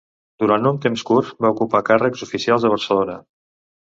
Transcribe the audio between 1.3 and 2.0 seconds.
va ocupar